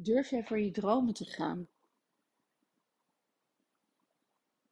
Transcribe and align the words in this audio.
Durf 0.00 0.30
jij 0.30 0.44
voor 0.44 0.60
je 0.60 0.70
dromen 0.70 1.14
te 1.14 1.24
gaan? 1.24 1.68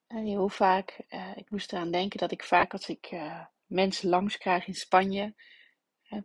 En 0.06 0.24
heel 0.24 0.48
vaak, 0.48 1.00
uh, 1.08 1.36
ik 1.36 1.50
moest 1.50 1.72
eraan 1.72 1.90
denken 1.90 2.18
dat 2.18 2.30
ik 2.30 2.42
vaak 2.42 2.72
als 2.72 2.88
ik 2.88 3.10
uh, 3.12 3.44
mensen 3.66 4.08
langs 4.08 4.36
krijg 4.36 4.66
in 4.66 4.74
Spanje, 4.74 5.34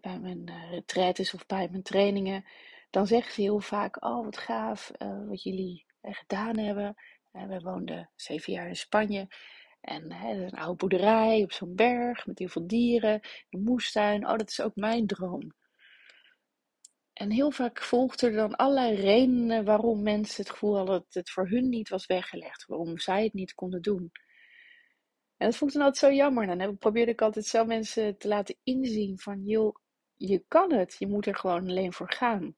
bij 0.02 0.20
mijn 0.20 0.50
uh, 0.96 1.34
of 1.34 1.46
bij 1.46 1.68
mijn 1.70 1.84
trainingen, 1.84 2.46
dan 2.90 3.08
zeggen 3.08 3.34
ze 3.34 3.42
heel 3.42 3.60
vaak, 3.60 4.04
oh 4.05 4.23
wat 4.23 4.38
gaaf 4.38 4.91
wat 5.27 5.43
jullie 5.43 5.86
gedaan 6.02 6.57
hebben. 6.57 6.95
we 7.31 7.59
woonden 7.59 8.09
zeven 8.15 8.54
jaar 8.54 8.68
in 8.68 8.75
Spanje 8.75 9.27
en 9.81 10.11
hè, 10.11 10.31
een 10.31 10.57
oude 10.57 10.75
boerderij 10.75 11.43
op 11.43 11.52
zo'n 11.52 11.75
berg 11.75 12.25
met 12.25 12.39
heel 12.39 12.47
veel 12.47 12.68
dieren, 12.68 13.21
een 13.49 13.63
moestuin. 13.63 14.27
Oh, 14.27 14.38
dat 14.38 14.49
is 14.49 14.61
ook 14.61 14.75
mijn 14.75 15.07
droom. 15.07 15.54
En 17.22 17.32
heel 17.32 17.52
vaak 17.52 17.82
volgden 17.82 18.30
er 18.30 18.36
dan 18.36 18.56
allerlei 18.56 18.96
redenen 18.96 19.66
waarom 19.66 20.04
mensen 20.04 20.43
het 20.43 20.52
gevoel 20.52 20.78
hadden 20.78 20.96
dat 20.96 21.14
het 21.14 21.32
voor 21.32 21.48
hun 21.48 21.70
niet 21.70 21.89
was 21.89 22.06
weggelegd. 22.06 22.66
Waarom 22.66 22.98
zij 22.98 23.24
het 23.24 23.34
niet 23.34 23.54
konden 23.54 23.82
doen. 23.82 24.12
En 25.38 25.48
dat 25.48 25.56
vond 25.56 25.71
ik 25.71 25.78
dan 25.78 25.86
altijd 25.86 26.12
zo 26.12 26.18
jammer. 26.18 26.57
Dan 26.57 26.78
probeerde 26.78 27.12
ik 27.12 27.21
altijd 27.21 27.46
zo 27.46 27.65
mensen 27.65 28.18
te 28.18 28.28
laten 28.28 28.57
inzien 28.64 29.20
van, 29.20 29.43
joh, 29.43 29.76
je 30.15 30.43
kan 30.48 30.74
het. 30.74 30.96
Je 31.00 31.07
moet 31.07 31.26
er 31.26 31.36
gewoon 31.36 31.70
alleen 31.70 31.93
voor 31.93 32.12
gaan. 32.12 32.56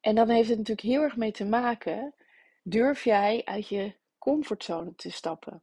En 0.00 0.14
dan 0.14 0.28
heeft 0.28 0.48
het 0.48 0.58
natuurlijk 0.58 0.88
heel 0.88 1.02
erg 1.02 1.16
mee 1.16 1.32
te 1.32 1.44
maken, 1.44 2.14
durf 2.62 3.04
jij 3.04 3.44
uit 3.44 3.68
je 3.68 3.96
comfortzone 4.18 4.94
te 4.94 5.10
stappen? 5.10 5.62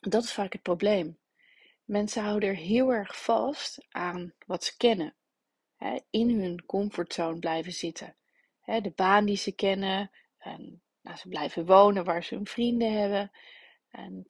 Dat 0.00 0.24
is 0.24 0.32
vaak 0.32 0.52
het 0.52 0.62
probleem. 0.62 1.18
Mensen 1.84 2.22
houden 2.22 2.48
er 2.48 2.56
heel 2.56 2.92
erg 2.92 3.22
vast 3.22 3.86
aan 3.88 4.34
wat 4.46 4.64
ze 4.64 4.76
kennen 4.76 5.14
in 6.10 6.40
hun 6.40 6.66
comfortzone 6.66 7.38
blijven 7.38 7.72
zitten. 7.72 8.16
de 8.64 8.92
baan 8.94 9.24
die 9.24 9.36
ze 9.36 9.52
kennen, 9.52 10.10
en, 10.38 10.82
nou, 11.00 11.16
ze 11.16 11.28
blijven 11.28 11.66
wonen 11.66 12.04
waar 12.04 12.24
ze 12.24 12.34
hun 12.34 12.46
vrienden 12.46 12.92
hebben. 13.00 13.30
En 13.90 14.24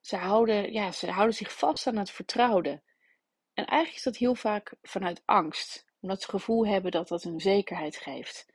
ze, 0.00 0.16
houden, 0.16 0.72
ja, 0.72 0.92
ze 0.92 1.10
houden 1.10 1.34
zich 1.34 1.52
vast 1.52 1.86
aan 1.86 1.96
het 1.96 2.10
vertrouwde. 2.10 2.82
En 3.54 3.66
eigenlijk 3.66 3.96
is 3.96 4.02
dat 4.02 4.16
heel 4.16 4.34
vaak 4.34 4.74
vanuit 4.82 5.22
angst, 5.24 5.86
omdat 6.00 6.20
ze 6.20 6.26
het 6.26 6.34
gevoel 6.34 6.66
hebben 6.66 6.90
dat 6.90 7.08
dat 7.08 7.24
een 7.24 7.40
zekerheid 7.40 7.96
geeft. 7.96 8.52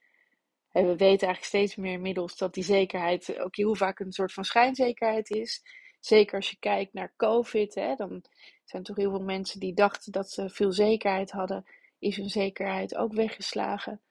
En 0.72 0.84
we 0.84 0.96
weten 0.96 1.28
eigenlijk 1.28 1.44
steeds 1.44 1.76
meer 1.76 1.94
inmiddels 1.94 2.38
dat 2.38 2.54
die 2.54 2.64
zekerheid 2.64 3.40
ook 3.40 3.56
heel 3.56 3.76
vaak 3.76 4.00
een 4.00 4.12
soort 4.12 4.34
van 4.34 4.44
schijnzekerheid 4.44 5.30
is. 5.30 5.64
Zeker 6.00 6.36
als 6.36 6.50
je 6.50 6.58
kijkt 6.60 6.94
naar 6.94 7.14
COVID, 7.16 7.76
hè, 7.76 7.96
dan 7.96 8.24
zijn 8.70 8.84
toch 8.84 8.96
heel 8.96 9.10
veel 9.10 9.24
mensen 9.24 9.60
die 9.60 9.74
dachten 9.74 10.12
dat 10.12 10.32
ze 10.32 10.50
veel 10.50 10.72
zekerheid 10.72 11.32
hadden, 11.32 11.66
is 12.00 12.16
hun 12.16 12.30
zekerheid 12.30 12.96
ook 12.96 13.14
weggeslagen. 13.14 14.02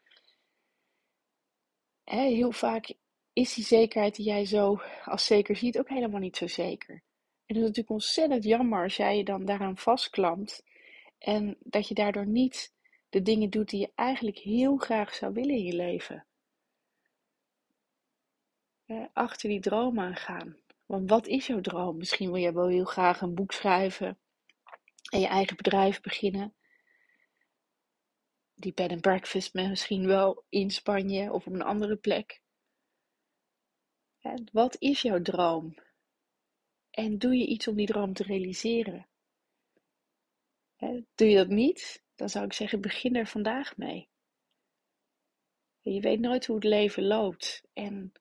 Heel 2.04 2.52
vaak 2.52 2.94
is 3.32 3.54
die 3.54 3.64
zekerheid 3.64 4.14
die 4.14 4.24
jij 4.24 4.44
zo 4.44 4.80
als 5.04 5.26
zeker 5.26 5.56
ziet 5.56 5.78
ook 5.78 5.88
helemaal 5.88 6.20
niet 6.20 6.36
zo 6.36 6.46
zeker. 6.46 6.94
En 7.46 7.54
dat 7.54 7.56
is 7.56 7.62
natuurlijk 7.62 7.90
ontzettend 7.90 8.44
jammer 8.44 8.82
als 8.82 8.96
jij 8.96 9.16
je 9.16 9.24
dan 9.24 9.44
daaraan 9.44 9.76
vastklampt 9.76 10.64
en 11.18 11.56
dat 11.58 11.88
je 11.88 11.94
daardoor 11.94 12.26
niet 12.26 12.74
de 13.08 13.22
dingen 13.22 13.50
doet 13.50 13.68
die 13.68 13.80
je 13.80 13.92
eigenlijk 13.94 14.38
heel 14.38 14.76
graag 14.76 15.14
zou 15.14 15.32
willen 15.32 15.54
in 15.54 15.64
je 15.64 15.74
leven. 15.74 16.26
Achter 19.12 19.48
die 19.48 19.60
droom 19.60 20.00
aan 20.00 20.16
gaan. 20.16 20.56
Want 20.86 21.10
wat 21.10 21.26
is 21.26 21.46
jouw 21.46 21.60
droom? 21.60 21.96
Misschien 21.96 22.30
wil 22.30 22.40
jij 22.40 22.52
wel 22.52 22.68
heel 22.68 22.84
graag 22.84 23.20
een 23.20 23.34
boek 23.34 23.52
schrijven 23.52 24.18
en 25.12 25.20
je 25.20 25.26
eigen 25.26 25.56
bedrijf 25.56 26.00
beginnen. 26.00 26.54
Die 28.54 28.74
bed 28.74 28.90
and 28.90 29.00
breakfast 29.00 29.54
misschien 29.54 30.06
wel 30.06 30.44
in 30.48 30.70
Spanje 30.70 31.32
of 31.32 31.46
op 31.46 31.52
een 31.52 31.62
andere 31.62 31.96
plek. 31.96 32.40
Wat 34.52 34.76
is 34.78 35.02
jouw 35.02 35.22
droom? 35.22 35.78
En 36.90 37.18
doe 37.18 37.36
je 37.36 37.46
iets 37.46 37.68
om 37.68 37.76
die 37.76 37.86
droom 37.86 38.12
te 38.12 38.22
realiseren? 38.22 39.08
Doe 41.14 41.28
je 41.28 41.36
dat 41.36 41.48
niet, 41.48 42.04
dan 42.14 42.28
zou 42.28 42.44
ik 42.44 42.52
zeggen, 42.52 42.80
begin 42.80 43.16
er 43.16 43.26
vandaag 43.26 43.76
mee. 43.76 44.08
Je 45.80 46.00
weet 46.00 46.20
nooit 46.20 46.46
hoe 46.46 46.56
het 46.56 46.64
leven 46.64 47.06
loopt. 47.06 47.62
En 47.72 48.12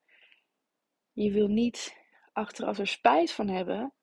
je 1.11 1.31
wil 1.31 1.47
niet 1.47 1.95
achteraf 2.31 2.79
er 2.79 2.87
spijt 2.87 3.31
van 3.31 3.47
hebben 3.47 3.93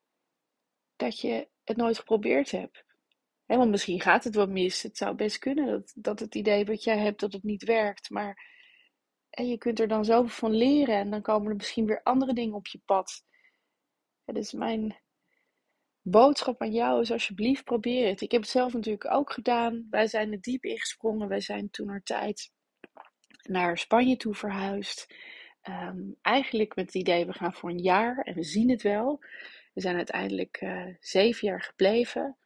dat 0.95 1.19
je 1.19 1.49
het 1.63 1.77
nooit 1.77 1.97
geprobeerd 1.97 2.51
hebt. 2.51 2.83
want 3.45 3.69
misschien 3.69 4.01
gaat 4.01 4.23
het 4.23 4.35
wat 4.35 4.49
mis. 4.49 4.81
Het 4.81 4.97
zou 4.97 5.15
best 5.15 5.37
kunnen 5.37 5.65
dat, 5.65 5.93
dat 5.95 6.19
het 6.19 6.35
idee 6.35 6.65
wat 6.65 6.83
jij 6.83 6.97
hebt 6.97 7.19
dat 7.19 7.33
het 7.33 7.43
niet 7.43 7.63
werkt. 7.63 8.09
Maar 8.09 8.51
en 9.29 9.47
je 9.47 9.57
kunt 9.57 9.79
er 9.79 9.87
dan 9.87 10.05
zoveel 10.05 10.35
van 10.35 10.51
leren 10.51 10.95
en 10.95 11.09
dan 11.09 11.21
komen 11.21 11.49
er 11.49 11.55
misschien 11.55 11.85
weer 11.85 12.03
andere 12.03 12.33
dingen 12.33 12.55
op 12.55 12.67
je 12.67 12.81
pad. 12.85 13.23
dus 14.25 14.51
mijn 14.51 15.01
boodschap 16.01 16.61
aan 16.61 16.71
jou 16.71 17.01
is 17.01 17.11
alsjeblieft 17.11 17.63
probeer 17.63 18.07
het. 18.07 18.21
Ik 18.21 18.31
heb 18.31 18.41
het 18.41 18.49
zelf 18.49 18.73
natuurlijk 18.73 19.11
ook 19.11 19.31
gedaan. 19.31 19.87
Wij 19.89 20.07
zijn 20.07 20.31
er 20.31 20.41
diep 20.41 20.63
ingesprongen. 20.63 21.27
Wij 21.27 21.41
zijn 21.41 21.69
toen 21.69 21.87
naar 21.87 22.03
tijd 22.03 22.51
naar 23.43 23.77
Spanje 23.77 24.17
toe 24.17 24.33
verhuisd. 24.33 25.13
Ehm, 25.61 26.01
eigenlijk 26.21 26.75
met 26.75 26.85
het 26.85 26.95
idee, 26.95 27.25
we 27.25 27.33
gaan 27.33 27.53
voor 27.53 27.69
een 27.69 27.81
jaar 27.81 28.17
en 28.17 28.35
we 28.35 28.43
zien 28.43 28.69
het 28.69 28.81
wel. 28.81 29.19
We 29.73 29.81
zijn 29.81 29.95
uiteindelijk 29.95 30.61
uh, 30.61 30.95
zeven 30.99 31.47
jaar 31.47 31.61
gebleven. 31.61 32.37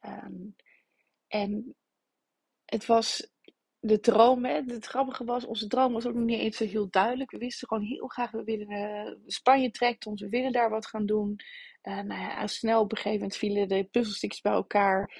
Ehm, 0.00 0.46
en 1.28 1.76
het 2.64 2.86
was 2.86 3.32
de 3.80 4.00
droom, 4.00 4.44
hè, 4.44 4.62
het 4.66 4.86
grappige 4.86 5.24
was, 5.24 5.44
onze 5.44 5.66
droom 5.66 5.92
was 5.92 6.06
ook 6.06 6.14
nog 6.14 6.24
niet 6.24 6.40
eens 6.40 6.58
heel 6.58 6.90
duidelijk. 6.90 7.30
We 7.30 7.38
wisten 7.38 7.68
gewoon 7.68 7.84
heel 7.84 8.06
graag, 8.06 8.30
we 8.30 8.44
willen 8.44 8.70
uh, 8.70 9.14
Spanje 9.26 9.70
trekt 9.70 10.06
ons, 10.06 10.20
we 10.20 10.28
willen 10.28 10.52
daar 10.52 10.70
wat 10.70 10.86
gaan 10.86 11.06
doen. 11.06 11.40
Uh, 11.82 12.00
nou 12.00 12.20
ja, 12.20 12.46
snel 12.46 12.80
op 12.80 12.90
een 12.90 12.96
gegeven 12.96 13.18
moment 13.18 13.36
vielen 13.36 13.68
de 13.68 13.84
puzzelstukjes 13.84 14.40
bij 14.40 14.52
elkaar. 14.52 15.12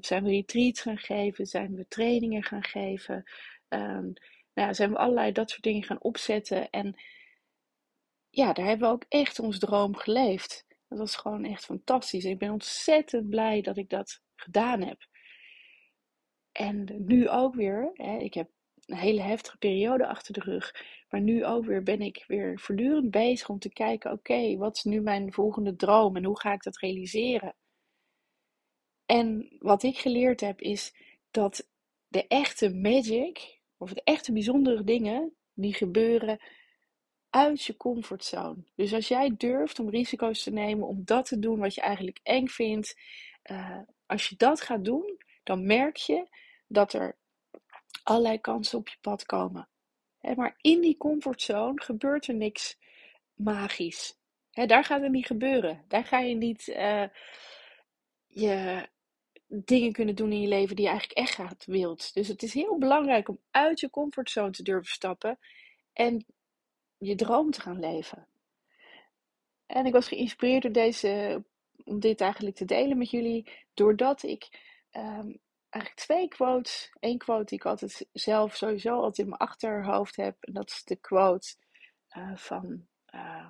zijn 0.00 0.24
we 0.24 0.30
retreats 0.30 0.80
gaan 0.80 0.98
geven, 0.98 1.46
zijn 1.46 1.74
we 1.74 1.88
trainingen 1.88 2.42
gaan 2.42 2.64
geven. 2.64 3.24
Um, 3.68 4.12
nou, 4.54 4.74
zijn 4.74 4.90
we 4.90 4.98
allerlei 4.98 5.32
dat 5.32 5.50
soort 5.50 5.62
dingen 5.62 5.82
gaan 5.82 6.02
opzetten. 6.02 6.70
En 6.70 7.00
ja, 8.30 8.52
daar 8.52 8.66
hebben 8.66 8.88
we 8.88 8.94
ook 8.94 9.04
echt 9.08 9.38
ons 9.38 9.58
droom 9.58 9.96
geleefd. 9.96 10.66
Dat 10.88 10.98
was 10.98 11.16
gewoon 11.16 11.44
echt 11.44 11.64
fantastisch. 11.64 12.24
Ik 12.24 12.38
ben 12.38 12.50
ontzettend 12.50 13.28
blij 13.28 13.60
dat 13.60 13.76
ik 13.76 13.88
dat 13.88 14.20
gedaan 14.36 14.82
heb. 14.82 15.06
En 16.52 17.04
nu 17.06 17.28
ook 17.28 17.54
weer, 17.54 17.90
hè, 17.92 18.18
ik 18.18 18.34
heb 18.34 18.50
een 18.86 18.96
hele 18.96 19.20
heftige 19.20 19.58
periode 19.58 20.06
achter 20.06 20.32
de 20.32 20.40
rug. 20.40 20.74
Maar 21.08 21.20
nu 21.20 21.44
ook 21.44 21.64
weer 21.64 21.82
ben 21.82 22.00
ik 22.00 22.24
weer 22.26 22.60
voortdurend 22.60 23.10
bezig 23.10 23.48
om 23.48 23.58
te 23.58 23.72
kijken: 23.72 24.12
oké, 24.12 24.56
wat 24.56 24.76
is 24.76 24.84
nu 24.84 25.00
mijn 25.00 25.32
volgende 25.32 25.76
droom 25.76 26.16
en 26.16 26.24
hoe 26.24 26.40
ga 26.40 26.52
ik 26.52 26.62
dat 26.62 26.78
realiseren? 26.78 27.54
En 29.06 29.56
wat 29.58 29.82
ik 29.82 29.98
geleerd 29.98 30.40
heb 30.40 30.60
is 30.60 30.94
dat 31.30 31.68
de 32.08 32.26
echte 32.26 32.74
magic, 32.74 33.60
of 33.76 33.92
de 33.92 34.02
echte 34.04 34.32
bijzondere 34.32 34.84
dingen 34.84 35.36
die 35.54 35.74
gebeuren 35.74 36.40
uit 37.30 37.64
je 37.64 37.76
comfortzone. 37.76 38.64
Dus 38.74 38.92
als 38.92 39.08
jij 39.08 39.34
durft 39.36 39.78
om 39.78 39.90
risico's 39.90 40.42
te 40.42 40.50
nemen, 40.50 40.86
om 40.86 41.04
dat 41.04 41.26
te 41.26 41.38
doen 41.38 41.58
wat 41.58 41.74
je 41.74 41.80
eigenlijk 41.80 42.20
eng 42.22 42.46
vindt, 42.46 42.98
uh, 43.50 43.78
als 44.06 44.28
je 44.28 44.36
dat 44.36 44.60
gaat 44.60 44.84
doen, 44.84 45.22
dan 45.42 45.66
merk 45.66 45.96
je 45.96 46.26
dat 46.66 46.92
er 46.92 47.16
allerlei 48.02 48.40
kansen 48.40 48.78
op 48.78 48.88
je 48.88 48.96
pad 49.00 49.26
komen. 49.26 49.68
maar 50.36 50.56
in 50.60 50.80
die 50.80 50.96
comfortzone 50.96 51.82
gebeurt 51.82 52.26
er 52.26 52.34
niks 52.34 52.78
magisch. 53.34 54.16
daar 54.50 54.84
gaat 54.84 55.02
het 55.02 55.12
niet 55.12 55.26
gebeuren. 55.26 55.84
Daar 55.88 56.04
ga 56.04 56.18
je 56.18 56.34
niet 56.34 56.68
uh, 56.68 57.04
je 58.26 58.88
dingen 59.46 59.92
kunnen 59.92 60.14
doen 60.14 60.32
in 60.32 60.40
je 60.40 60.48
leven 60.48 60.76
die 60.76 60.84
je 60.84 60.90
eigenlijk 60.90 61.18
echt 61.18 61.66
wilt. 61.66 62.14
Dus 62.14 62.28
het 62.28 62.42
is 62.42 62.54
heel 62.54 62.78
belangrijk 62.78 63.28
om 63.28 63.38
uit 63.50 63.80
je 63.80 63.90
comfortzone 63.90 64.50
te 64.50 64.62
durven 64.62 64.92
stappen 64.92 65.38
en 65.92 66.24
je 66.98 67.14
droom 67.14 67.50
te 67.50 67.60
gaan 67.60 67.78
leven. 67.78 68.26
En 69.66 69.86
ik 69.86 69.92
was 69.92 70.08
geïnspireerd 70.08 70.62
door 70.62 70.72
deze, 70.72 71.44
om 71.84 72.00
dit 72.00 72.20
eigenlijk 72.20 72.56
te 72.56 72.64
delen 72.64 72.98
met 72.98 73.10
jullie, 73.10 73.50
doordat 73.74 74.22
ik 74.22 74.48
um, 74.92 75.40
eigenlijk 75.68 76.04
twee 76.04 76.28
quotes, 76.28 76.92
één 77.00 77.18
quote 77.18 77.44
die 77.44 77.58
ik 77.58 77.64
altijd 77.64 78.06
zelf 78.12 78.56
sowieso 78.56 78.94
altijd 78.94 79.18
in 79.18 79.28
mijn 79.28 79.40
achterhoofd 79.40 80.16
heb, 80.16 80.36
en 80.40 80.52
dat 80.52 80.70
is 80.70 80.84
de 80.84 80.96
quote 80.96 81.54
uh, 82.16 82.36
van 82.36 82.86
uh, 83.14 83.46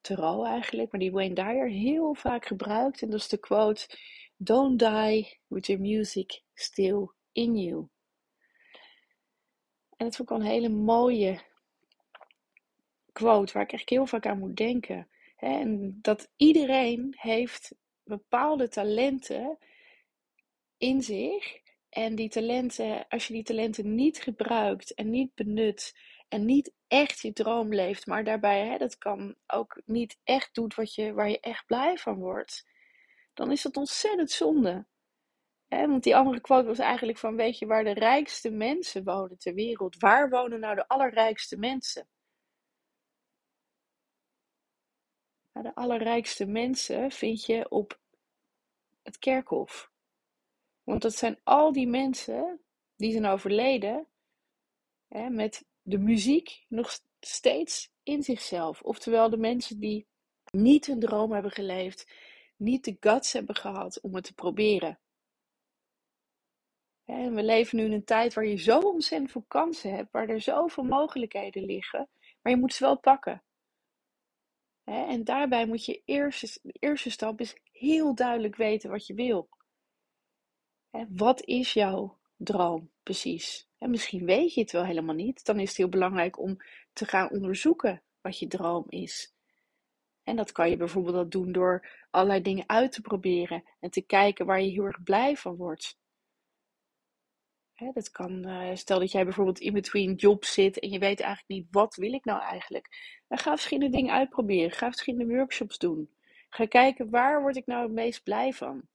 Thoreau 0.00 0.46
eigenlijk, 0.46 0.90
maar 0.90 1.00
die 1.00 1.12
Wayne 1.12 1.34
Dyer 1.34 1.68
heel 1.68 2.14
vaak 2.14 2.46
gebruikt, 2.46 3.02
en 3.02 3.10
dat 3.10 3.20
is 3.20 3.28
de 3.28 3.38
quote 3.38 3.98
Don't 4.36 4.78
die 4.78 5.40
with 5.46 5.66
your 5.66 5.82
music 5.82 6.42
still 6.54 7.08
in 7.32 7.56
you. 7.56 7.88
En 9.96 10.06
dat 10.06 10.16
vond 10.16 10.30
ik 10.30 10.36
wel 10.36 10.46
een 10.46 10.52
hele 10.52 10.68
mooie 10.68 11.40
quote 13.14 13.52
waar 13.52 13.62
ik 13.62 13.70
eigenlijk 13.70 13.90
heel 13.90 14.06
vaak 14.06 14.26
aan 14.26 14.38
moet 14.38 14.56
denken. 14.56 15.08
En 15.36 15.98
dat 16.02 16.30
iedereen 16.36 17.14
heeft 17.18 17.74
bepaalde 18.04 18.68
talenten 18.68 19.58
in 20.76 21.02
zich. 21.02 21.62
En 21.88 22.14
die 22.14 22.28
talenten, 22.28 23.08
als 23.08 23.26
je 23.26 23.32
die 23.32 23.42
talenten 23.42 23.94
niet 23.94 24.22
gebruikt 24.22 24.94
en 24.94 25.10
niet 25.10 25.34
benut 25.34 25.94
en 26.28 26.44
niet 26.44 26.72
echt 26.88 27.20
je 27.20 27.32
droom 27.32 27.74
leeft, 27.74 28.06
maar 28.06 28.24
daarbij, 28.24 28.66
hè, 28.66 28.78
dat 28.78 28.98
kan 28.98 29.36
ook 29.46 29.82
niet 29.84 30.18
echt 30.24 30.54
doet 30.54 30.74
wat 30.74 30.94
je, 30.94 31.12
waar 31.12 31.30
je 31.30 31.40
echt 31.40 31.66
blij 31.66 31.96
van 31.96 32.18
wordt, 32.18 32.66
dan 33.34 33.50
is 33.50 33.62
dat 33.62 33.76
ontzettend 33.76 34.30
zonde. 34.30 34.86
Want 35.68 36.02
die 36.02 36.16
andere 36.16 36.40
quote 36.40 36.66
was 36.66 36.78
eigenlijk 36.78 37.18
van, 37.18 37.36
weet 37.36 37.58
je 37.58 37.66
waar 37.66 37.84
de 37.84 37.92
rijkste 37.94 38.50
mensen 38.50 39.04
wonen 39.04 39.38
ter 39.38 39.54
wereld? 39.54 39.96
Waar 39.98 40.30
wonen 40.30 40.60
nou 40.60 40.74
de 40.74 40.88
allerrijkste 40.88 41.56
mensen? 41.58 42.08
Nou, 45.42 45.43
de 45.62 45.74
allerrijkste 45.74 46.46
mensen 46.46 47.10
vind 47.10 47.44
je 47.44 47.70
op 47.70 47.98
het 49.02 49.18
kerkhof. 49.18 49.90
Want 50.82 51.02
dat 51.02 51.14
zijn 51.14 51.38
al 51.42 51.72
die 51.72 51.86
mensen 51.86 52.60
die 52.96 53.12
zijn 53.12 53.26
overleden 53.26 54.06
hè, 55.08 55.30
met 55.30 55.64
de 55.82 55.98
muziek 55.98 56.64
nog 56.68 57.00
steeds 57.20 57.90
in 58.02 58.22
zichzelf. 58.22 58.82
Oftewel 58.82 59.30
de 59.30 59.36
mensen 59.36 59.80
die 59.80 60.06
niet 60.50 60.86
hun 60.86 61.00
droom 61.00 61.32
hebben 61.32 61.50
geleefd, 61.50 62.08
niet 62.56 62.84
de 62.84 62.96
guts 63.00 63.32
hebben 63.32 63.54
gehad 63.54 64.00
om 64.00 64.14
het 64.14 64.24
te 64.24 64.34
proberen. 64.34 64.98
En 67.04 67.34
we 67.34 67.42
leven 67.42 67.78
nu 67.78 67.84
in 67.84 67.92
een 67.92 68.04
tijd 68.04 68.34
waar 68.34 68.46
je 68.46 68.56
zo 68.56 68.78
ontzettend 68.78 69.30
veel 69.30 69.44
kansen 69.48 69.94
hebt, 69.94 70.12
waar 70.12 70.28
er 70.28 70.40
zoveel 70.40 70.84
mogelijkheden 70.84 71.64
liggen, 71.64 72.08
maar 72.42 72.52
je 72.52 72.58
moet 72.58 72.74
ze 72.74 72.84
wel 72.84 72.98
pakken. 72.98 73.42
En 74.84 75.24
daarbij 75.24 75.66
moet 75.66 75.84
je 75.84 76.02
eerste, 76.04 76.58
de 76.62 76.74
eerste 76.78 77.10
stap 77.10 77.40
is 77.40 77.56
heel 77.72 78.14
duidelijk 78.14 78.56
weten 78.56 78.90
wat 78.90 79.06
je 79.06 79.14
wil. 79.14 79.48
Wat 81.08 81.44
is 81.44 81.72
jouw 81.72 82.18
droom 82.36 82.90
precies? 83.02 83.68
En 83.78 83.90
misschien 83.90 84.24
weet 84.24 84.54
je 84.54 84.60
het 84.60 84.72
wel 84.72 84.84
helemaal 84.84 85.14
niet. 85.14 85.44
Dan 85.44 85.60
is 85.60 85.68
het 85.68 85.76
heel 85.76 85.88
belangrijk 85.88 86.38
om 86.38 86.56
te 86.92 87.04
gaan 87.04 87.30
onderzoeken 87.30 88.02
wat 88.20 88.38
je 88.38 88.46
droom 88.46 88.84
is. 88.88 89.34
En 90.22 90.36
dat 90.36 90.52
kan 90.52 90.70
je 90.70 90.76
bijvoorbeeld 90.76 91.30
doen 91.30 91.52
door 91.52 91.88
allerlei 92.10 92.42
dingen 92.42 92.68
uit 92.68 92.92
te 92.92 93.00
proberen 93.00 93.64
en 93.80 93.90
te 93.90 94.02
kijken 94.02 94.46
waar 94.46 94.60
je 94.60 94.70
heel 94.70 94.84
erg 94.84 95.02
blij 95.02 95.36
van 95.36 95.56
wordt. 95.56 95.98
Dat 97.74 98.10
kan, 98.10 98.48
uh, 98.48 98.74
stel 98.74 98.98
dat 98.98 99.12
jij 99.12 99.24
bijvoorbeeld 99.24 99.60
in 99.60 99.72
between 99.72 100.14
jobs 100.14 100.52
zit 100.52 100.78
en 100.78 100.90
je 100.90 100.98
weet 100.98 101.20
eigenlijk 101.20 101.48
niet 101.48 101.66
wat 101.70 101.94
wil 101.94 102.12
ik 102.12 102.24
nou 102.24 102.40
eigenlijk. 102.40 102.88
Dan 103.28 103.38
ga 103.38 103.50
verschillende 103.50 103.96
dingen 103.96 104.14
uitproberen. 104.14 104.70
Ga 104.70 104.86
verschillende 104.86 105.34
workshops 105.34 105.78
doen. 105.78 106.10
Ga 106.48 106.66
kijken 106.66 107.10
waar 107.10 107.40
word 107.40 107.56
ik 107.56 107.66
nou 107.66 107.82
het 107.82 107.92
meest 107.92 108.22
blij 108.22 108.52
van. 108.52 108.88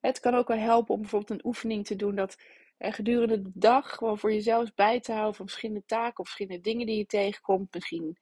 Het 0.00 0.20
kan 0.20 0.34
ook 0.34 0.48
wel 0.48 0.58
helpen 0.58 0.94
om 0.94 1.00
bijvoorbeeld 1.00 1.30
een 1.30 1.46
oefening 1.46 1.86
te 1.86 1.96
doen 1.96 2.14
dat 2.14 2.42
eh, 2.78 2.92
gedurende 2.92 3.42
de 3.42 3.50
dag 3.54 3.94
gewoon 3.94 4.18
voor 4.18 4.32
jezelf 4.32 4.74
bij 4.74 5.00
te 5.00 5.12
houden 5.12 5.34
van 5.34 5.46
verschillende 5.46 5.84
taken 5.86 6.18
of 6.18 6.24
verschillende 6.24 6.62
dingen 6.62 6.86
die 6.86 6.96
je 6.96 7.06
tegenkomt. 7.06 7.74
Misschien 7.74 8.18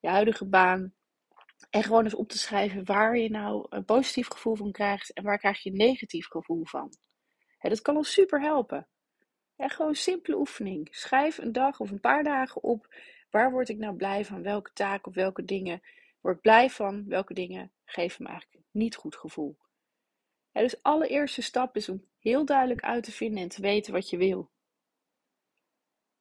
je 0.00 0.08
huidige 0.08 0.46
baan. 0.46 0.94
En 1.70 1.82
gewoon 1.82 2.04
eens 2.04 2.14
op 2.14 2.28
te 2.28 2.38
schrijven 2.38 2.84
waar 2.84 3.18
je 3.18 3.30
nou 3.30 3.66
een 3.68 3.84
positief 3.84 4.28
gevoel 4.28 4.54
van 4.54 4.72
krijgt 4.72 5.12
en 5.12 5.24
waar 5.24 5.38
krijg 5.38 5.62
je 5.62 5.70
een 5.70 5.76
negatief 5.76 6.26
gevoel 6.26 6.64
van. 6.64 6.92
Dat 7.68 7.82
kan 7.82 7.96
ons 7.96 8.12
super 8.12 8.40
helpen. 8.40 8.86
En 9.56 9.70
gewoon 9.70 9.94
simpele 9.94 10.36
oefening. 10.36 10.88
Schrijf 10.90 11.38
een 11.38 11.52
dag 11.52 11.80
of 11.80 11.90
een 11.90 12.00
paar 12.00 12.24
dagen 12.24 12.62
op. 12.62 12.94
Waar 13.30 13.50
word 13.50 13.68
ik 13.68 13.78
nou 13.78 13.96
blij 13.96 14.24
van? 14.24 14.42
Welke 14.42 14.72
taken 14.72 15.06
of 15.08 15.14
welke 15.14 15.44
dingen 15.44 15.82
word 16.20 16.36
ik 16.36 16.42
blij 16.42 16.70
van? 16.70 17.08
Welke 17.08 17.34
dingen 17.34 17.72
geven 17.84 18.22
me 18.22 18.28
eigenlijk 18.28 18.64
niet 18.70 18.96
goed 18.96 19.16
gevoel? 19.16 19.56
Ja, 20.52 20.60
dus 20.60 20.82
allereerste 20.82 21.42
stap 21.42 21.76
is 21.76 21.88
om 21.88 22.06
heel 22.18 22.44
duidelijk 22.44 22.80
uit 22.80 23.04
te 23.04 23.12
vinden 23.12 23.42
en 23.42 23.48
te 23.48 23.60
weten 23.60 23.92
wat 23.92 24.10
je 24.10 24.16
wil. 24.16 24.50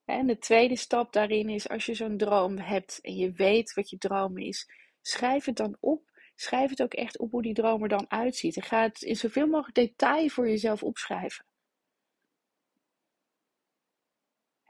En 0.06 0.28
de 0.28 0.38
tweede 0.38 0.76
stap 0.76 1.14
daarin 1.14 1.50
is 1.50 1.70
als 1.70 1.86
je 1.86 1.94
zo'n 1.94 2.18
droom 2.18 2.58
hebt 2.58 3.00
en 3.02 3.16
je 3.16 3.32
weet 3.32 3.74
wat 3.74 3.90
je 3.90 3.98
droom 3.98 4.38
is, 4.38 4.70
schrijf 5.02 5.46
het 5.46 5.56
dan 5.56 5.78
op. 5.80 6.11
Schrijf 6.36 6.70
het 6.70 6.82
ook 6.82 6.94
echt 6.94 7.20
op 7.20 7.32
hoe 7.32 7.42
die 7.42 7.54
droom 7.54 7.84
er 7.84 7.90
dan 7.90 8.12
uitziet. 8.12 8.56
En 8.56 8.64
ga 8.64 8.82
het 8.82 9.02
in 9.02 9.16
zoveel 9.16 9.48
mogelijk 9.48 9.76
detail 9.76 10.30
voor 10.30 10.48
jezelf 10.48 10.84
opschrijven. 10.84 11.46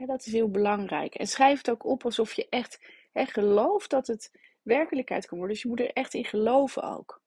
dat 0.06 0.26
is 0.26 0.32
heel 0.32 0.50
belangrijk. 0.50 1.16
En 1.16 1.28
schrijf 1.28 1.58
het 1.58 1.70
ook 1.70 1.86
op 1.86 2.06
alsof 2.06 2.34
je 2.34 2.48
echt, 2.50 2.80
gelooft 3.14 3.90
dat 3.90 4.08
het 4.08 4.32
werkelijkheid 4.62 5.26
kan 5.26 5.38
worden. 5.38 5.56
Dus 5.56 5.64
je 5.64 5.70
moet 5.70 5.80
er 5.80 5.94
echt 5.94 6.14
in 6.14 6.26
geloven 6.26 6.84
ook. 6.84 7.22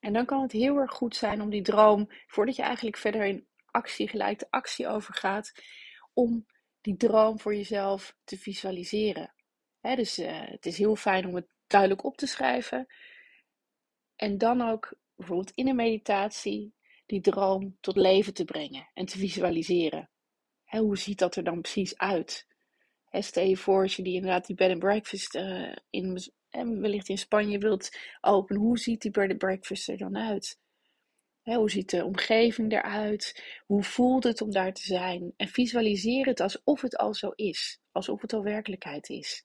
En 0.00 0.12
dan 0.12 0.24
kan 0.24 0.42
het 0.42 0.52
heel 0.52 0.76
erg 0.76 0.92
goed 0.92 1.16
zijn 1.16 1.40
om 1.40 1.50
die 1.50 1.62
droom, 1.62 2.08
voordat 2.26 2.56
je 2.56 2.62
eigenlijk 2.62 2.96
verder 2.96 3.24
in 3.24 3.46
actie, 3.70 4.08
gelijk 4.08 4.38
de 4.38 4.46
actie 4.50 4.88
overgaat, 4.88 5.52
om 6.12 6.46
die 6.80 6.96
droom 6.96 7.40
voor 7.40 7.54
jezelf 7.54 8.16
te 8.24 8.38
visualiseren. 8.38 9.34
dus 9.80 10.18
uh, 10.18 10.40
het 10.40 10.66
is 10.66 10.78
heel 10.78 10.96
fijn 10.96 11.26
om 11.26 11.34
het 11.34 11.48
duidelijk 11.70 12.04
op 12.04 12.16
te 12.16 12.26
schrijven. 12.26 12.86
En 14.16 14.38
dan 14.38 14.60
ook 14.60 14.94
bijvoorbeeld 15.16 15.52
in 15.54 15.68
een 15.68 15.76
meditatie 15.76 16.74
die 17.06 17.20
droom 17.20 17.76
tot 17.80 17.96
leven 17.96 18.34
te 18.34 18.44
brengen 18.44 18.88
en 18.94 19.06
te 19.06 19.18
visualiseren. 19.18 20.10
hoe 20.64 20.98
ziet 20.98 21.18
dat 21.18 21.36
er 21.36 21.44
dan 21.44 21.60
precies 21.60 21.98
uit? 21.98 22.48
stel 23.12 23.44
je 23.44 23.56
voor 23.56 23.82
als 23.82 23.96
je 23.96 24.02
die 24.02 24.14
inderdaad 24.14 24.46
die 24.46 24.56
bed 24.56 24.70
and 24.70 24.78
breakfast 24.78 25.34
uh, 25.34 25.72
in 25.90 26.18
en 26.50 26.80
wellicht 26.80 27.08
in 27.08 27.18
Spanje 27.18 27.58
wilt 27.58 27.98
openen, 28.20 28.62
hoe 28.62 28.78
ziet 28.78 29.02
die 29.02 29.10
bed 29.10 29.30
and 29.30 29.38
breakfast 29.38 29.88
er 29.88 29.96
dan 29.96 30.16
uit? 30.16 30.58
hoe 31.42 31.70
ziet 31.70 31.90
de 31.90 32.04
omgeving 32.04 32.72
eruit? 32.72 33.44
Hoe 33.66 33.82
voelt 33.82 34.24
het 34.24 34.40
om 34.40 34.50
daar 34.50 34.72
te 34.72 34.82
zijn? 34.82 35.32
En 35.36 35.48
visualiseer 35.48 36.26
het 36.26 36.40
alsof 36.40 36.80
het 36.80 36.96
al 36.96 37.14
zo 37.14 37.30
is, 37.34 37.80
alsof 37.92 38.20
het 38.20 38.32
al 38.32 38.42
werkelijkheid 38.42 39.08
is. 39.08 39.44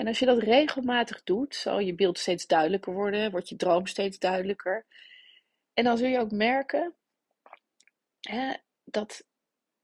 En 0.00 0.06
als 0.06 0.18
je 0.18 0.26
dat 0.26 0.42
regelmatig 0.42 1.22
doet, 1.22 1.54
zal 1.54 1.78
je 1.78 1.94
beeld 1.94 2.18
steeds 2.18 2.46
duidelijker 2.46 2.92
worden, 2.92 3.30
wordt 3.30 3.48
je 3.48 3.56
droom 3.56 3.86
steeds 3.86 4.18
duidelijker. 4.18 4.86
En 5.74 5.84
dan 5.84 5.98
zul 5.98 6.08
je 6.08 6.18
ook 6.18 6.30
merken 6.30 6.94
hè, 8.20 8.54
dat 8.84 9.24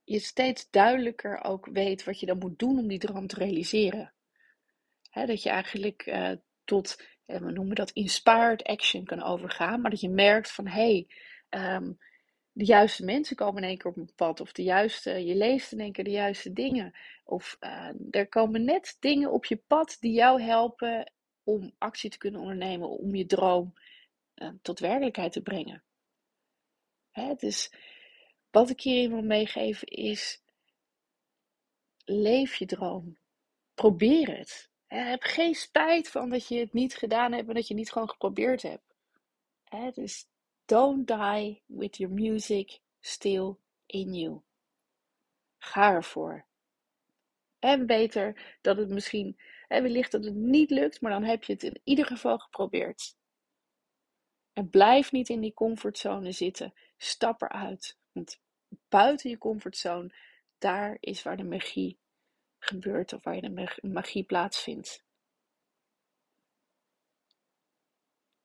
je 0.03 0.19
steeds 0.19 0.69
duidelijker 0.69 1.43
ook 1.43 1.65
weet 1.65 2.03
wat 2.03 2.19
je 2.19 2.25
dan 2.25 2.37
moet 2.37 2.59
doen 2.59 2.79
om 2.79 2.87
die 2.87 2.99
droom 2.99 3.27
te 3.27 3.35
realiseren 3.35 4.13
dat 5.25 5.43
je 5.43 5.49
eigenlijk 5.49 6.05
uh, 6.05 6.31
tot, 6.63 7.03
uh, 7.25 7.37
we 7.37 7.51
noemen 7.51 7.75
dat 7.75 7.91
inspired 7.91 8.63
action 8.63 9.05
kan 9.05 9.23
overgaan. 9.23 9.81
Maar 9.81 9.91
dat 9.91 10.01
je 10.01 10.09
merkt 10.09 10.51
van, 10.51 10.67
hé, 10.67 11.07
hey, 11.49 11.75
um, 11.75 11.97
de 12.57 12.65
juiste 12.65 13.05
mensen 13.05 13.35
komen 13.35 13.63
in 13.63 13.69
één 13.69 13.77
keer 13.77 13.91
op 13.91 13.97
een 13.97 14.11
pad. 14.15 14.39
Of 14.39 14.51
de 14.51 14.63
juiste, 14.63 15.25
je 15.25 15.35
leest 15.35 15.71
in 15.71 15.79
één 15.79 15.91
keer 15.91 16.03
de 16.03 16.11
juiste 16.11 16.53
dingen. 16.53 16.93
Of 17.23 17.57
uh, 17.59 17.89
er 18.11 18.27
komen 18.27 18.63
net 18.63 18.97
dingen 18.99 19.31
op 19.31 19.45
je 19.45 19.57
pad 19.57 19.97
die 19.99 20.11
jou 20.11 20.41
helpen 20.41 21.11
om 21.43 21.73
actie 21.77 22.09
te 22.09 22.17
kunnen 22.17 22.41
ondernemen. 22.41 22.89
Om 22.89 23.15
je 23.15 23.25
droom 23.25 23.73
tot 24.61 24.79
werkelijkheid 24.79 25.31
te 25.31 25.41
brengen. 25.41 25.83
Hè, 27.11 27.33
dus 27.35 27.73
wat 28.51 28.69
ik 28.69 28.81
hierin 28.81 29.09
wil 29.09 29.21
meegeven 29.21 29.87
is, 29.87 30.43
leef 32.05 32.55
je 32.55 32.65
droom. 32.65 33.17
Probeer 33.73 34.37
het. 34.37 34.69
Heb 34.87 35.21
geen 35.21 35.55
spijt 35.55 36.09
van 36.09 36.29
dat 36.29 36.47
je 36.47 36.59
het 36.59 36.73
niet 36.73 36.95
gedaan 36.95 37.31
hebt 37.31 37.47
en 37.47 37.53
dat 37.53 37.67
je 37.67 37.73
het 37.73 37.83
niet 37.83 37.91
gewoon 37.91 38.09
geprobeerd 38.09 38.61
hebt. 38.61 38.95
Dus 39.95 40.27
don't 40.67 41.07
die 41.07 41.61
with 41.65 41.97
your 41.97 42.13
music 42.13 42.79
still 42.99 43.57
in 43.85 44.13
you. 44.13 44.41
Ga 45.57 45.91
ervoor. 45.91 46.45
En 47.59 47.85
beter 47.85 48.57
dat 48.61 48.77
het 48.77 48.89
misschien, 48.89 49.39
en 49.67 49.83
wellicht 49.83 50.11
dat 50.11 50.23
het 50.23 50.35
niet 50.35 50.69
lukt, 50.69 51.01
maar 51.01 51.11
dan 51.11 51.23
heb 51.23 51.43
je 51.43 51.53
het 51.53 51.63
in 51.63 51.81
ieder 51.83 52.05
geval 52.05 52.37
geprobeerd. 52.37 53.15
En 54.53 54.69
blijf 54.69 55.11
niet 55.11 55.29
in 55.29 55.41
die 55.41 55.53
comfortzone 55.53 56.31
zitten. 56.31 56.73
Stap 56.97 57.41
eruit. 57.41 57.97
Want 58.11 58.41
buiten 58.89 59.29
je 59.29 59.37
comfortzone, 59.37 60.13
daar 60.57 60.97
is 60.99 61.23
waar 61.23 61.37
de 61.37 61.43
magie 61.43 61.99
gebeurt 62.59 63.13
of 63.13 63.23
waar 63.23 63.35
je 63.35 63.41
de 63.41 63.79
magie 63.81 64.23
plaatsvindt. 64.23 65.05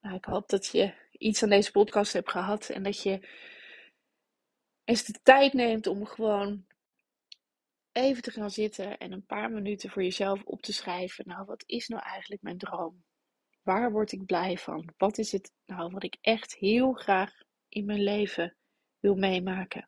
Nou, 0.01 0.17
ik 0.17 0.25
hoop 0.25 0.49
dat 0.49 0.67
je 0.67 1.02
iets 1.23 1.43
aan 1.43 1.49
deze 1.49 1.71
podcast 1.71 2.13
hebt 2.13 2.31
gehad 2.31 2.69
en 2.69 2.83
dat 2.83 3.03
je 3.03 3.29
eens 4.85 5.05
de 5.05 5.21
tijd 5.23 5.53
neemt 5.53 5.87
om 5.87 6.07
gewoon 6.07 6.67
even 7.93 8.23
te 8.23 8.31
gaan 8.31 8.51
zitten 8.51 8.99
en 8.99 9.13
een 9.13 9.27
paar 9.27 9.51
minuten 9.51 9.91
voor 9.91 10.03
jezelf 10.03 10.43
op 10.45 10.63
te 10.63 10.73
schrijven. 10.73 11.29
Nou, 11.29 11.45
wat 11.45 11.63
is 11.67 11.89
nou 11.89 12.03
eigenlijk 12.03 12.43
mijn 12.43 12.59
droom? 12.59 13.05
Waar 13.63 13.93
word 13.93 14.13
ik 14.13 14.27
blij 14.27 14.59
van? 14.59 14.93
Wat 14.97 15.19
is 15.19 15.33
het 15.33 15.53
nou 15.67 15.93
wat 15.93 16.03
ik 16.03 16.17
echt 16.21 16.55
heel 16.55 16.93
graag 16.93 17.33
in 17.69 17.85
mijn 17.85 18.03
leven 18.03 18.57
wil 19.01 19.15
meemaken? 19.15 19.87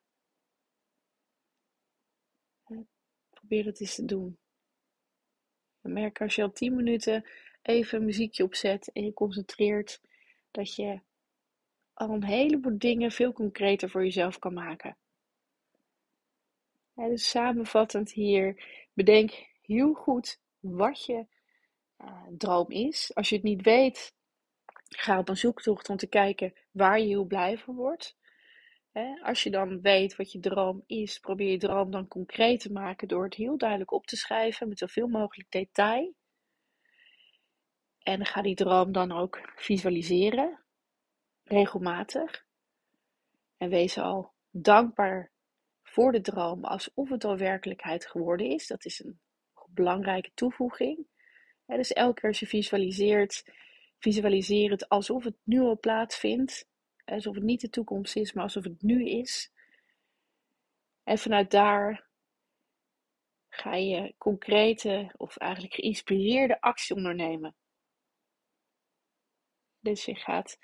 probeer 3.44 3.64
het 3.64 3.80
eens 3.80 3.94
te 3.94 4.04
doen. 4.04 4.38
En 5.80 5.92
merk 5.92 6.20
als 6.20 6.34
je 6.34 6.42
al 6.42 6.52
10 6.52 6.74
minuten 6.74 7.24
even 7.62 7.98
een 7.98 8.04
muziekje 8.04 8.44
opzet 8.44 8.92
en 8.92 9.04
je 9.04 9.12
concentreert, 9.12 10.00
dat 10.50 10.74
je 10.74 11.00
al 11.94 12.10
een 12.10 12.24
heleboel 12.24 12.78
dingen 12.78 13.10
veel 13.10 13.32
concreter 13.32 13.90
voor 13.90 14.04
jezelf 14.04 14.38
kan 14.38 14.52
maken. 14.52 14.96
dus 16.94 17.30
samenvattend 17.30 18.12
hier, 18.12 18.64
bedenk 18.92 19.46
heel 19.62 19.94
goed 19.94 20.40
wat 20.60 21.04
je 21.04 21.26
uh, 22.00 22.22
droom 22.38 22.70
is. 22.70 23.14
Als 23.14 23.28
je 23.28 23.34
het 23.34 23.44
niet 23.44 23.62
weet, 23.62 24.14
ga 24.88 25.18
op 25.18 25.28
een 25.28 25.36
zoektocht 25.36 25.88
om 25.88 25.96
te 25.96 26.06
kijken 26.06 26.54
waar 26.70 27.00
je 27.00 27.06
heel 27.06 27.24
blij 27.24 27.58
van 27.58 27.74
wordt. 27.74 28.16
als 29.22 29.42
je 29.42 29.50
dan 29.50 29.80
weet 29.80 30.16
wat 30.16 30.32
je 30.32 30.40
droom 30.40 30.82
is, 30.86 31.18
probeer 31.18 31.50
je 31.50 31.58
droom 31.58 31.90
dan 31.90 32.08
concreet 32.08 32.60
te 32.60 32.72
maken 32.72 33.08
door 33.08 33.24
het 33.24 33.34
heel 33.34 33.58
duidelijk 33.58 33.92
op 33.92 34.06
te 34.06 34.16
schrijven 34.16 34.68
met 34.68 34.78
zoveel 34.78 35.08
mogelijk 35.08 35.50
detail. 35.50 36.14
En 37.98 38.26
ga 38.26 38.42
die 38.42 38.54
droom 38.54 38.92
dan 38.92 39.12
ook 39.12 39.52
visualiseren, 39.56 40.63
regelmatig. 41.44 42.46
En 43.56 43.68
wees 43.68 43.98
al 43.98 44.32
dankbaar 44.50 45.32
voor 45.82 46.12
de 46.12 46.20
droom 46.20 46.64
alsof 46.64 47.08
het 47.08 47.24
al 47.24 47.36
werkelijkheid 47.36 48.06
geworden 48.06 48.46
is. 48.46 48.66
Dat 48.66 48.84
is 48.84 49.04
een 49.04 49.20
belangrijke 49.68 50.30
toevoeging. 50.34 51.06
dus 51.66 51.92
elke 51.92 52.20
keer 52.20 52.28
als 52.28 52.40
je 52.40 52.46
visualiseert, 52.46 53.44
visualiseer 53.98 54.70
het 54.70 54.88
alsof 54.88 55.24
het 55.24 55.36
nu 55.42 55.60
al 55.60 55.78
plaatsvindt. 55.78 56.68
Alsof 57.04 57.34
het 57.34 57.44
niet 57.44 57.60
de 57.60 57.70
toekomst 57.70 58.16
is, 58.16 58.32
maar 58.32 58.42
alsof 58.42 58.64
het 58.64 58.82
nu 58.82 59.08
is. 59.08 59.52
En 61.02 61.18
vanuit 61.18 61.50
daar 61.50 62.08
ga 63.48 63.74
je 63.74 64.14
concrete 64.18 65.12
of 65.16 65.36
eigenlijk 65.36 65.74
geïnspireerde 65.74 66.60
actie 66.60 66.96
ondernemen. 66.96 67.56
Dus 69.80 70.04
je 70.04 70.14
gaat 70.14 70.58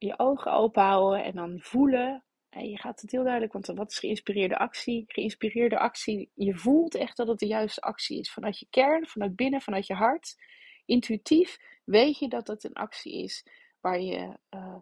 je 0.00 0.18
ogen 0.18 0.52
open 0.52 0.82
houden 0.82 1.24
en 1.24 1.34
dan 1.34 1.60
voelen. 1.60 2.24
En 2.48 2.68
je 2.70 2.78
gaat 2.78 3.00
het 3.00 3.10
heel 3.10 3.22
duidelijk, 3.22 3.52
want 3.52 3.66
wat 3.66 3.90
is 3.90 3.98
geïnspireerde 3.98 4.58
actie? 4.58 5.04
Geïnspireerde 5.06 5.78
actie, 5.78 6.30
je 6.34 6.54
voelt 6.54 6.94
echt 6.94 7.16
dat 7.16 7.28
het 7.28 7.38
de 7.38 7.46
juiste 7.46 7.80
actie 7.80 8.18
is. 8.18 8.32
Vanuit 8.32 8.58
je 8.58 8.66
kern, 8.70 9.06
vanuit 9.06 9.36
binnen, 9.36 9.60
vanuit 9.60 9.86
je 9.86 9.94
hart. 9.94 10.36
Intuïtief 10.84 11.58
weet 11.84 12.18
je 12.18 12.28
dat 12.28 12.46
het 12.46 12.64
een 12.64 12.74
actie 12.74 13.22
is 13.22 13.46
waar 13.80 14.00
je 14.00 14.38
uh, 14.50 14.76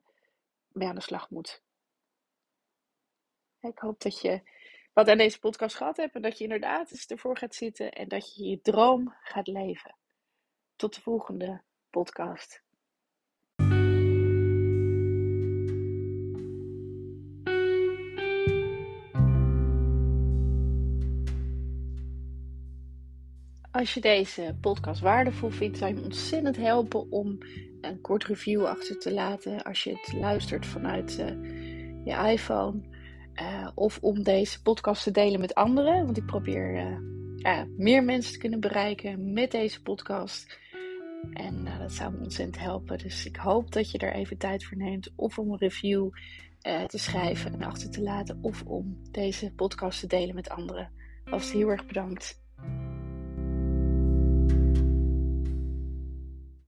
mee 0.69 0.89
aan 0.89 0.95
de 0.95 1.01
slag 1.01 1.31
moet. 1.31 1.63
Ik 3.61 3.79
hoop 3.79 4.01
dat 4.01 4.21
je 4.21 4.43
wat 4.93 5.09
aan 5.09 5.19
deze 5.19 5.39
podcast 5.39 5.77
gehad 5.77 5.97
hebt 5.97 6.15
en 6.15 6.23
dat 6.23 6.39
je 6.39 6.45
inderdaad 6.45 6.91
eens 6.91 7.07
ervoor 7.07 7.37
gaat 7.37 7.55
zitten 7.55 7.93
en 7.93 8.09
dat 8.09 8.35
je 8.35 8.45
je 8.45 8.61
droom 8.61 9.15
gaat 9.23 9.47
leven. 9.47 9.97
Tot 10.77 10.95
de 10.95 11.01
volgende 11.01 11.63
podcast. 11.91 12.63
Als 23.79 23.95
je 23.95 24.01
deze 24.01 24.57
podcast 24.61 25.01
waardevol 25.01 25.51
vindt, 25.51 25.79
zou 25.79 25.91
je 25.91 25.97
me 25.97 26.05
ontzettend 26.05 26.57
helpen 26.57 27.11
om 27.11 27.39
een 27.81 28.01
kort 28.01 28.25
review 28.25 28.65
achter 28.65 28.99
te 28.99 29.13
laten. 29.13 29.63
Als 29.63 29.85
je 29.85 29.91
het 29.91 30.13
luistert 30.13 30.67
vanuit 30.67 31.19
uh, 31.19 31.27
je 32.05 32.31
iPhone. 32.31 32.81
Uh, 33.35 33.69
of 33.75 33.99
om 34.01 34.23
deze 34.23 34.63
podcast 34.63 35.03
te 35.03 35.11
delen 35.11 35.41
met 35.41 35.55
anderen. 35.55 36.05
Want 36.05 36.17
ik 36.17 36.27
probeer 36.27 36.75
uh, 37.43 37.63
meer 37.77 38.05
mensen 38.05 38.33
te 38.33 38.39
kunnen 38.39 38.61
bereiken 38.61 39.33
met 39.33 39.51
deze 39.51 39.83
podcast. 39.83 40.59
En 41.33 41.69
dat 41.79 41.93
zou 41.93 42.13
me 42.13 42.23
ontzettend 42.23 42.59
helpen. 42.59 42.99
Dus 42.99 43.27
ik 43.27 43.37
hoop 43.37 43.73
dat 43.73 43.91
je 43.91 43.99
er 43.99 44.13
even 44.13 44.39
tijd 44.39 44.65
voor 44.65 44.77
neemt. 44.77 45.13
Of 45.17 45.39
om 45.39 45.51
een 45.51 45.59
review 45.59 46.09
te 46.87 46.99
schrijven 46.99 47.53
en 47.53 47.63
achter 47.63 47.91
te 47.91 48.03
laten. 48.03 48.39
Of 48.43 48.63
om 48.63 48.99
deze 49.11 49.53
podcast 49.53 50.01
te 50.01 50.07
delen 50.07 50.35
met 50.35 50.49
anderen. 50.49 50.91
Alvast 51.25 51.53
heel 51.53 51.69
erg 51.69 51.87
bedankt. 51.87 52.47